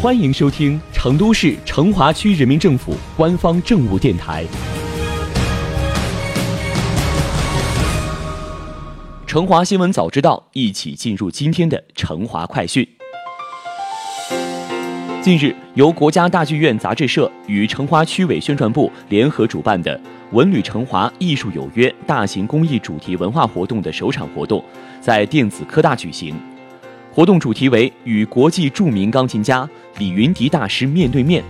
[0.00, 4.44] 欢迎收听成都市成华区人民政府官方政务电台
[9.26, 12.86] 《成华新闻早知道》，一起进入今天的成华快讯。
[15.20, 24.64] 近日，由国家大剧院杂志社与成华区委宣传部联合主办的“文旅成华艺术有约”大型公益主题文化活动的首场活动，
[25.00, 26.36] 在电子科大举行。
[27.18, 31.42] 活动主题为“与国际著名钢琴家李云迪大师面对面”。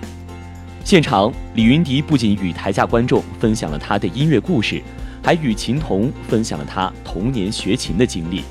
[0.83, 4.83] 现场，李云迪不仅与台下观众分享了他的音乐故事，
[5.23, 8.45] 还与琴童分享了他童年学琴的经历。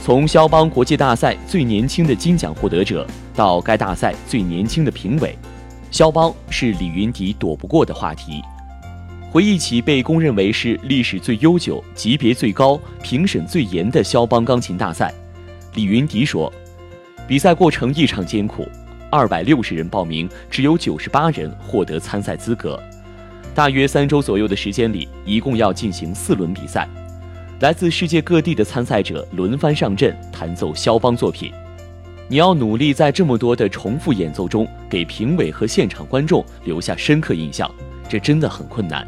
[0.00, 5.36] 从肖邦国际大赛最年轻的金奖获得者到该大赛最年轻的评委，
[5.90, 8.40] 肖邦是李云迪躲不过的话题。
[9.32, 15.12] 回忆起被公认为是历史最悠久、级别最高、评审最严的肖邦钢琴大赛。
[15.74, 16.52] 李云迪说
[17.26, 18.68] ：“比赛过程异常艰苦，
[19.10, 22.78] 二百六十人报名，只有九十八人获得参赛资格。
[23.54, 26.86] 大约三周左右的时间里，一共要进行四轮比赛。
[27.60, 31.50] 来自世界各地的参赛者轮番上阵弹奏肖邦作品。
[32.28, 37.70] 你要努力在这么多的重复演奏中，给评委和现场观众留下深刻印象，
[38.10, 39.06] 这真的很困难。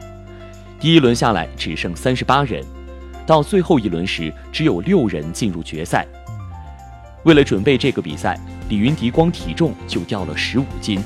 [0.81, 2.65] 第一轮下来只剩三十八人，
[3.27, 6.07] 到最后一轮时，只有六人进入决赛。”
[7.25, 11.01] 为了准备这个比赛，李云迪光体重就掉了十五斤。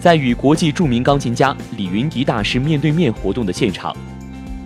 [0.00, 3.96] 在与国际著名钢琴家李云迪大师面对面活动的现场，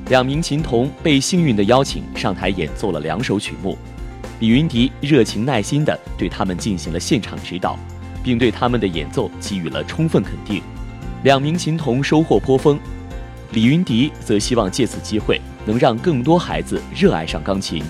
[0.09, 3.77] 两名琴童被幸运的邀请上台演奏了两首曲目。
[4.41, 7.78] 李云迪热情耐心地对他们进行了现场指导，
[8.22, 10.62] 并对他们的演奏给予了充分肯定。
[11.22, 12.78] 两名琴童收获颇丰，
[13.53, 17.83] 李云迪则希望借此机会能让更多孩子热爱上钢琴。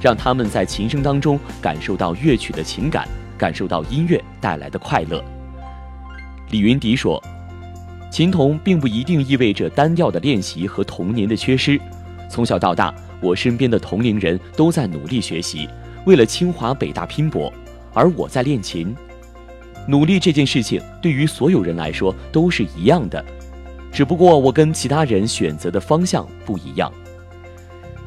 [0.00, 5.22] 让他们在琴声当中感受到乐曲的情感，感受到音乐带来的快乐。
[6.50, 7.22] 李云迪说
[8.10, 11.80] ：“琴童并不一定意味着单调的练习和童年的缺失。
[12.30, 15.68] 从小到大，我身边的同龄人都在努力学习，
[16.06, 17.52] 为了清华北大拼搏，
[17.92, 18.94] 而我在练琴。
[19.86, 23.24] 努力这件事情对于所有人来说都是一样的，
[23.90, 26.92] 只不过我跟其他人选择的方向不一样。”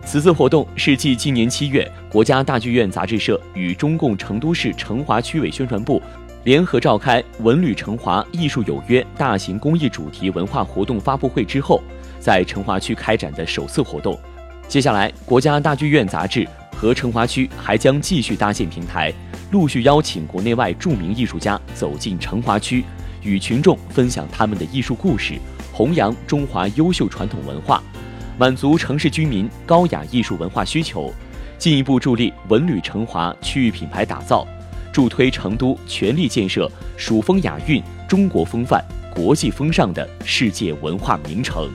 [0.03, 6.01] 此次活动是继今年七月国家大剧院杂志社与中共成都市成华区委宣传部
[6.43, 11.81] 联合召开“文旅成华艺术有约”大型公益主题文化活动发布会之后，
[12.19, 14.19] 在成华区开展的首次活动。
[14.67, 19.13] 接下来，国家大剧院杂志和成华区还将继续搭建平台，
[19.51, 22.83] 陆续邀请国内外著名艺术家走进成华区，
[23.21, 25.35] 与群众分享他们的艺术故事，
[25.71, 27.81] 弘扬中华优秀传统文化。
[28.41, 31.13] 满足城市居民高雅艺术文化需求，
[31.59, 34.47] 进一步助力文旅成华区域品牌打造，
[34.91, 41.69] 助推成都全力建设蜀风雅韵、中国风范、国际风尚的世界文化名城。